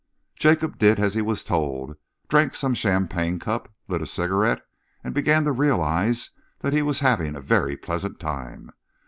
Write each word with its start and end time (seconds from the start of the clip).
Jacob 0.35 0.79
did 0.79 0.97
as 0.99 1.13
he 1.13 1.21
was 1.21 1.43
told, 1.43 1.95
drank 2.27 2.55
some 2.55 2.73
champagne 2.73 3.37
cup, 3.37 3.69
lit 3.87 4.01
a 4.01 4.07
cigarette, 4.07 4.65
and 5.03 5.13
began 5.13 5.43
to 5.43 5.51
realise 5.51 6.31
that 6.61 6.73
he 6.73 6.81
was 6.81 7.01
having 7.01 7.35
a 7.35 7.39
very 7.39 7.77
pleasant 7.77 8.19
time. 8.19 8.71